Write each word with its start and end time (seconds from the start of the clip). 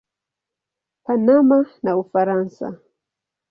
Panama 1.05 1.57
na 1.83 1.91
Ufaransa. 2.03 2.67